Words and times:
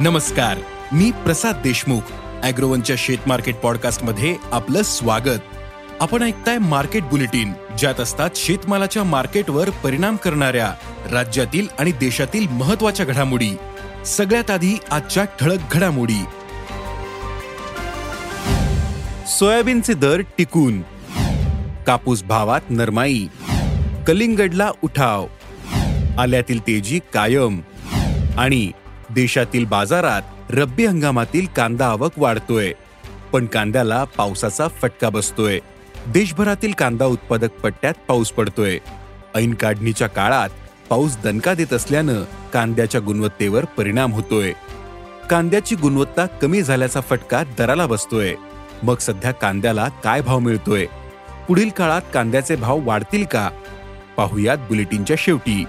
नमस्कार 0.00 0.58
मी 0.92 1.10
प्रसाद 1.10 1.56
देशमुख 1.56 2.00
अॅग्रोवनच्या 2.42 2.96
शेत 2.98 3.18
मार्केट 3.26 3.56
पॉडकास्टमध्ये 3.56 4.36
आपलं 4.52 4.82
स्वागत. 4.82 5.40
आपण 6.00 6.22
ऐकताय 6.22 6.58
मार्केट 6.58 7.02
बुलेटिन 7.02 7.52
ज्यात 7.78 8.00
असतात 8.00 8.30
शेतमालाच्या 8.34 9.04
मार्केटवर 9.04 9.70
परिणाम 9.70 10.16
करणाऱ्या 10.16 10.74
राज्यातील 11.12 11.66
आणि 11.78 11.92
देशातील 11.92 12.48
महत्त्वाच्या 12.48 13.06
घडामोडी. 13.06 13.50
सगळ्यात 14.06 14.50
आधी 14.50 14.78
आजच्या 14.90 15.24
ठळक 15.24 15.58
घडामोडी. 15.72 16.24
सोयाबीनचे 19.26 19.94
दर 19.94 20.20
टिकून. 20.20 20.82
कापूस 21.86 22.22
भावात 22.22 22.60
नरमाई. 22.68 23.26
कलिंगडला 24.06 24.70
उठाव. 24.82 25.26
आल्यातील 26.18 26.60
तेजी 26.60 27.00
कायम. 27.14 27.60
आणि 28.38 28.70
देशातील 29.14 29.64
बाजारात 29.64 30.22
रब्बी 30.50 30.84
हंगामातील 30.84 31.46
कांदा 31.56 31.86
आवक 31.86 32.12
वाढतोय. 32.16 32.72
पण 33.32 33.46
कांद्याला 33.46 34.04
पावसाचा 34.04 34.68
फटका 34.68 35.08
बसतोय. 35.08 35.60
देशभरातील 36.06 36.72
कांदा 36.72 37.04
उत्पादक 37.04 37.50
पट्ट्यात 37.50 37.94
पाऊस 38.08 38.30
पडतोय. 38.30 38.78
ऐन 39.34 39.54
काढणीच्या 39.54 40.08
काळात 40.08 40.48
पाऊस 40.90 41.16
दणका 41.24 41.54
देत 41.54 41.72
असल्यानं 41.72 42.24
कांद्याच्या 42.52 43.00
गुणवत्तेवर 43.06 43.64
परिणाम 43.64 44.12
होतोय. 44.12 44.52
कांद्याची 45.30 45.76
गुणवत्ता 45.76 46.26
कमी 46.26 46.62
झाल्याचा 46.62 47.00
फटका 47.00 47.42
दराला 47.58 47.86
बसतोय. 47.86 48.34
मग 48.82 48.96
सध्या 48.96 49.32
कांद्याला 49.32 49.88
काय 50.04 50.20
भाव 50.20 50.38
मिळतोय? 50.38 50.86
पुढील 51.48 51.68
काळात 51.68 52.02
कांद्याचे 52.14 52.56
भाव 52.56 52.80
वाढतील 52.82 53.24
का? 53.24 53.50
पाहुयात 54.16 54.58
बुलेटिनच्या 54.58 55.16
शेवटी. 55.18 55.64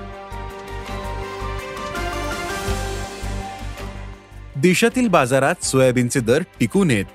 देशातील 4.62 5.08
बाजारात 5.08 5.64
सोयाबीनचे 5.64 6.20
दर 6.20 6.42
टिकून 6.60 6.92
येत 6.92 7.06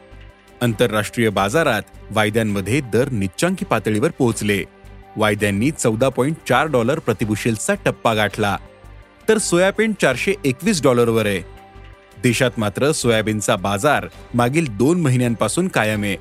आंतरराष्ट्रीय 0.62 1.28
बाजारात 1.28 1.82
वायद्यांमध्ये 2.10 2.80
दर 2.80 3.08
निच्चांकी 3.08 3.64
पातळीवर 3.64 4.10
पोहोचले. 4.10 4.64
वायद्यांनी 5.16 5.70
चौदा 5.70 6.08
पॉईंट 6.08 6.36
चार 6.48 6.66
डॉलर 6.66 6.98
प्रतिबुशेल्सचा 6.98 7.74
टप्पा 7.74 8.14
गाठला. 8.14 8.56
तर 9.28 9.38
सोयाबीन 9.38 9.92
चारशे 10.00 10.34
एकवीस 10.44 10.82
डॉलरवर 10.82 11.26
आहे. 11.26 11.38
देशात 12.22 12.50
मात्र 12.58 12.92
सोयाबीनचा 12.92 13.56
बाजार 13.56 14.06
मागील 14.34 14.76
दोन 14.76 15.00
महिन्यांपासून 15.00 15.68
कायम 15.68 16.02
आहे. 16.02 16.16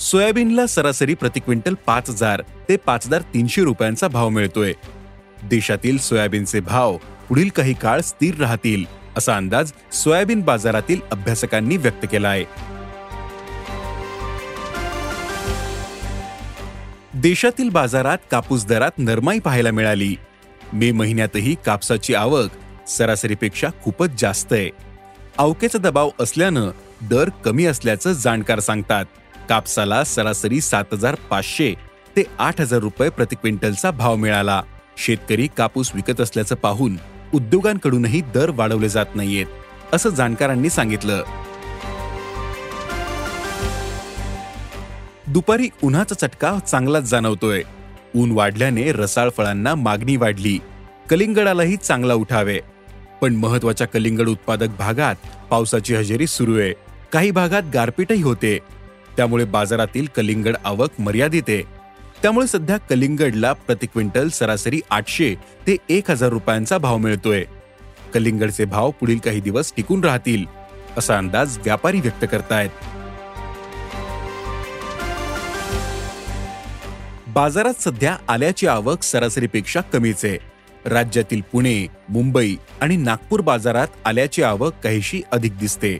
सोयाबीनला 0.00 0.66
सरासरी 0.66 1.14
प्रति 1.14 1.40
क्विंटल 1.40 1.74
पाच 1.86 2.10
हजार 2.10 2.42
ते 2.68 2.76
पाच 2.76 3.06
हजार 3.06 3.20
तीनशे 3.20 3.62
रुपयांचा 3.62 4.08
भाव 4.08 4.28
मिळतोय. 4.28 4.72
देशातील 5.44 5.98
सोयाबीनचे 5.98 6.60
भाव 6.60 6.96
पुढील 7.28 7.48
काही 7.48 7.74
काळ 7.74 8.00
स्थिर 8.00 8.34
राहतील. 8.34 9.01
असा 9.16 9.36
अंदाज 9.36 9.72
सोयाबीन 9.92 10.40
बाजारातील 10.40 11.00
अभ्यासकांनी 11.10 11.76
व्यक्त 11.76 12.06
केला 12.12 12.28
आहे 12.28 12.44
देशातील 17.14 17.68
बाजारात 17.68 18.18
कापूस 18.30 18.66
दरात 18.66 18.90
नरमाई 18.98 19.38
पाहायला 19.38 19.70
मिळाली. 19.70 20.14
मे 20.72 20.90
महिन्यातही 20.92 21.54
कापसाची 21.66 22.14
आवक 22.14 22.88
सरासरीपेक्षा 22.88 23.68
खूपच 23.82 24.10
जास्त 24.18 24.52
आहे. 24.52 24.70
अवकेचा 25.38 25.78
दबाव 25.78 26.10
असल्यानं 26.20 26.70
दर 27.02 27.28
कमी 27.44 27.66
असल्याचं 27.66 28.12
जाणकार 28.12 28.60
सांगतात. 28.60 29.04
कापसाला 29.48 30.04
सरासरी 30.04 30.60
सात 30.60 30.84
हजार 30.92 31.14
पाचशे 31.14 31.74
ते 32.16 32.22
आठ 32.38 32.60
हजार 32.60 32.80
रुपये 32.80 33.08
प्रति 33.08 33.36
क्विंटलचा 33.36 33.90
भाव 33.90 34.16
मिळाला. 34.16 34.62
शेतकरी 34.96 35.48
कापूस 35.56 35.90
विकत 35.94 36.20
असल्याचं 36.20 36.54
पाहून 36.54 36.96
उद्योगांकडूनही 37.34 38.20
दर 38.20 38.50
वाढवले 38.54 38.88
जात 38.88 39.06
नाहीयेत 39.14 39.46
असं 39.92 40.10
जाणकारांनी 40.10 40.70
सांगितलं. 40.70 41.22
दुपारी 45.26 45.68
उन्हाचा 45.82 46.14
चटका 46.14 46.58
चांगलाच 46.58 47.02
जाणवतोय. 47.02 47.62
ऊन 48.16 48.30
वाढल्याने 48.30 48.92
रसाळ 48.92 49.28
फळांना 49.36 49.74
मागणी 49.74 50.16
वाढली. 50.16 50.58
कलिंगडालाही 51.10 51.76
चांगला 51.76 52.14
उठावे. 52.14 52.58
पण 53.22 53.34
महत्त्वाच्या 53.34 53.86
कलिंगड 53.86 54.28
उत्पादक 54.28 54.68
भागात 54.78 55.14
पावसाची 55.50 55.94
हजेरी 55.94 56.26
सुरू 56.26 56.58
आहे. 56.58 56.72
काही 57.12 57.30
भागात 57.30 57.62
गारपीटही 57.74 58.22
होते. 58.22 58.58
त्यामुळे 59.16 59.44
बाजारातील 59.44 60.06
कलिंगड 60.16 60.56
आवक 60.64 60.90
मर्यादित 60.98 61.42
आहे. 61.48 61.81
त्यामुळे 62.22 62.46
सध्या 62.46 62.76
कलिंगडला 62.76 63.52
प्रति 63.52 63.86
क्विंटल 63.86 64.28
सरासरी 64.28 64.80
आठशे 64.90 65.34
ते 65.66 65.76
एक 65.88 66.10
हजार 66.10 66.28
रुपयांचा 66.28 66.78
भाव 66.78 66.96
मिळतोय. 66.96 67.44
कलिंगडचे 68.14 68.64
भाव 68.64 68.90
पुढील 68.90 69.18
काही 69.18 69.40
दिवस 69.40 69.72
टिकून 69.76 70.04
राहतील 70.04 70.46
असा 70.98 71.18
अंदाज 71.18 71.58
व्यापारी 71.58 72.00
व्यक्त 72.00 72.24
करतायत. 72.32 72.70
बाजारात 77.28 77.82
सध्या 77.82 78.16
आल्याची 78.28 78.66
आवक 78.66 79.02
सरासरीपेक्षा 79.02 79.80
कमीच 79.80 80.24
आहे. 80.24 80.38
राज्यातील 80.86 81.40
पुणे 81.52 81.86
मुंबई 82.08 82.56
आणि 82.80 82.96
नागपूर 82.96 83.40
बाजारात 83.40 83.88
आल्याची 84.04 84.42
आवक 84.42 84.74
काहीशी 84.84 85.22
अधिक 85.32 85.58
दिसते. 85.58 85.98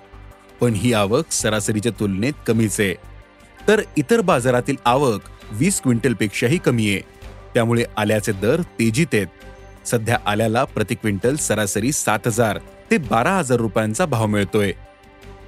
पण 0.60 0.72
ही 0.72 0.92
आवक 0.92 1.32
सरासरीच्या 1.32 1.92
तुलनेत 2.00 2.32
कमीच 2.46 2.80
आहे. 2.80 3.11
तर 3.68 3.80
इतर 3.96 4.20
बाजारातील 4.20 4.76
आवक 4.84 5.20
वीस 5.50 5.80
क्विंटलपेक्षाही 5.80 6.58
कमी 6.58 6.90
आहे. 6.90 7.00
त्यामुळे 7.54 7.84
आल्याचे 7.96 8.32
दर 8.32 8.60
तेजीत 8.78 9.06
आहेत. 9.12 9.26
सध्या 9.86 10.18
आल्याला 10.26 10.64
प्रति 10.64 10.94
क्विंटल 10.94 11.36
सरासरी 11.36 11.92
सात 11.92 12.26
हजार 12.26 12.58
ते 12.90 12.98
बारा 12.98 13.30
हजार 13.30 13.58
रुपयांचा 13.58 14.06
भाव 14.06 14.26
मिळतोय. 14.26 14.72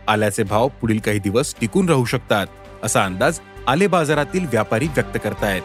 आल्याचे 0.09 0.43
भाव 0.43 0.69
पुढील 0.69 0.99
काही 0.99 1.19
दिवस 1.19 1.55
टिकून 1.61 1.89
राहू 1.89 2.05
शकतात 2.05 2.47
असा 2.83 3.05
अंदाज 3.05 3.39
आले 3.69 3.87
बाजारातील 3.87 4.47
व्यापारी 4.47 4.87
व्यक्त 4.87 5.19
करतायत. 5.25 5.63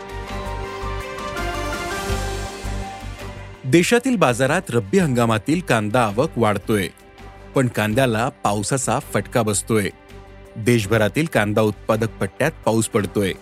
देशातील 3.65 4.15
बाजारात 4.15 4.69
रब्बी 4.69 4.97
हंगामातील 4.97 5.59
कांदा 5.59 6.03
आवक 6.03 6.37
वाढतोय 6.37 6.87
पण 7.55 7.67
कांद्याला 7.67 8.29
पावसाचा 8.43 8.99
फटका 8.99 9.41
बसतोय. 9.41 9.89
देशभरातील 10.65 11.25
कांदा 11.33 11.61
उत्पादक 11.61 12.09
पट्ट्यात 12.09 12.51
पाऊस 12.65 12.87
पडतोय. 12.87 13.33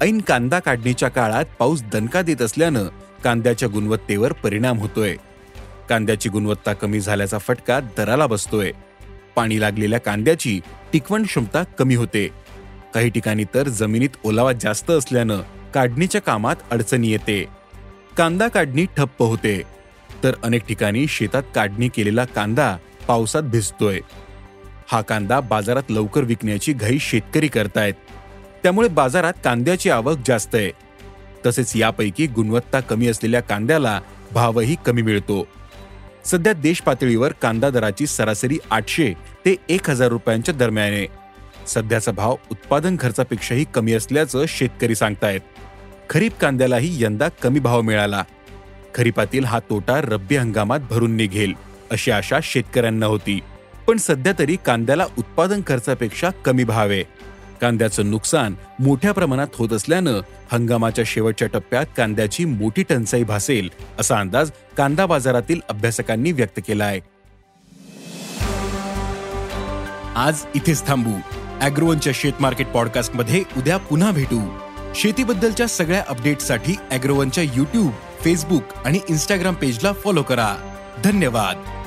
ऐन 0.00 0.20
कांदा 0.20 0.58
काढणीच्या 0.58 1.08
काळात 1.08 1.44
पाऊस 1.58 1.82
दणका 1.82 2.22
देत 2.22 2.42
असल्यानं 2.42 2.84
कांद्याच्या 3.24 3.68
गुणवत्तेवर 3.72 4.32
परिणाम 4.32 4.78
होतोय. 4.78 5.16
कांद्याची 5.88 6.28
गुणवत्ता 6.28 6.72
कमी 6.72 7.00
झाल्याचा 7.00 7.38
फटका 7.38 7.80
दराला 7.80 8.26
बसतोय. 8.26 8.72
पाणी 9.36 9.60
लागलेल्या 9.60 10.00
कांद्याची 10.00 10.60
टिकवण 10.92 11.22
क्षमता 11.22 11.62
कमी 11.62 11.94
होते. 11.94 12.28
काही 12.94 13.10
ठिकाणी 13.10 13.44
तर 13.54 13.68
जमिनीत 13.68 14.10
ओलावा 14.24 14.52
जास्त 14.52 14.90
असल्यानं 14.90 15.40
काढणीच्या 15.74 16.20
कामात 16.20 16.56
अडचणी 16.70 17.08
येते. 17.08 17.44
कांदा 18.16 18.48
काढणी 18.48 18.84
ठप्प 18.84 19.22
होते. 19.22 19.62
तर 20.24 20.32
अनेक 20.42 20.66
ठिकाणी 20.66 21.06
शेतात 21.08 21.42
काढणी 21.54 21.88
केलेला 21.88 22.24
कांदा 22.24 22.76
पावसात 23.08 23.42
भिजतोय. 23.42 24.00
हा 24.92 25.00
कांदा 25.00 25.40
बाजारात 25.40 25.82
लवकर 25.90 26.22
विकण्याची 26.22 26.72
घाई 26.72 26.98
शेतकरी 26.98 27.48
करतायत. 27.48 27.94
त्यामुळे 28.62 28.88
बाजारात 28.88 29.32
कांद्याची 29.44 29.90
आवक 29.90 30.16
जास्त 30.26 30.54
आहे. 30.54 30.70
तसेच 31.46 31.76
यापैकी 31.76 32.26
गुणवत्ता 32.26 32.80
कमी 32.80 33.08
असलेल्या 33.08 33.40
कांद्याला 33.40 34.00
भावही 34.32 34.76
कमी 34.86 35.02
मिळतो. 35.02 35.48
सध्या 36.24 36.52
देश 36.52 36.80
पातळीवर 36.80 37.32
कांदा 37.32 37.70
दराची 37.70 38.06
सरासरी 38.06 38.58
आठशे 38.70 39.12
ते 39.44 39.56
एक 39.68 39.90
हजार 39.90 40.08
रुपयांच्या 40.08 40.54
दरम्यान. 40.54 40.92
आहे 40.92 41.06
सध्याचा 41.66 42.12
भाव 42.12 42.36
उत्पादन 42.50 42.96
खर्चापेक्षाही 43.00 43.64
कमी 43.74 43.92
असल्याचं 43.92 44.44
शेतकरी 44.48 44.94
सांगतायत. 44.94 45.40
खरीप 46.10 46.32
कांद्यालाही 46.32 47.04
यंदा 47.04 47.28
कमी 47.28 47.58
भाव 47.58 47.82
मिळाला. 47.82 48.24
खरीपातील 48.94 49.44
हा 49.44 49.58
तोटा 49.58 50.00
रब्बी 50.00 50.36
हंगामात 50.36 50.80
भरून 50.90 51.16
निघेल 51.16 51.52
अशी 51.90 52.10
आशा 52.10 52.38
शेतकऱ्यांना 52.42 53.06
होती. 53.06 53.40
पण 53.90 53.98
सध्या 53.98 54.32
तरी 54.38 54.56
कांद्याला 54.66 55.04
उत्पादन 55.18 55.60
खर्चापेक्षा 55.66 56.30
कमी 56.30 56.64
भाव 56.64 56.88
आहे. 56.90 57.02
कांद्याचं 57.60 58.10
नुकसान 58.10 58.54
मोठ्या 58.80 59.12
प्रमाणात 59.12 59.46
होत 59.54 59.72
असल्यानं 59.72 60.20
हंगामाच्या 60.52 61.04
शेवटच्या 61.06 61.48
टप्प्यात 61.48 61.86
कांद्याची 61.96 62.44
मोठी 62.44 62.82
टंचाई 62.82 63.22
भासेल 63.22 63.70
असा 63.98 64.18
अंदाज 64.20 64.50
कांदा 64.76 65.06
बाजारातील 65.06 65.60
अभ्यासकांनी 65.68 66.32
व्यक्त 66.32 66.60
केला 66.66 66.84
आहे 66.84 67.00
आज 70.16 70.42
इथेच 70.54 70.86
थांबू. 70.86 71.18
अॅग्रोवनच्या 71.60 72.12
शेत 72.16 72.32
मार्केट 72.40 72.66
पॉडकास्टमध्ये 72.66 73.42
उद्या 73.56 73.76
पुन्हा 73.76 74.10
भेटू. 74.10 74.58
शेतीबद्दलच्या 74.94 75.66
सगळ्या 75.66 76.04
अपडेटसाठी 76.08 76.76
अॅग्रोवनच्या 76.90 77.44
युट्यूब 77.44 77.90
फेसबुक 78.24 78.62
आणि 78.84 78.98
इन्स्टाग्राम 79.08 79.54
पेजला 79.54 79.92
फॉलो 79.92 80.22
करा. 80.22 80.56
धन्यवाद. 81.04 81.79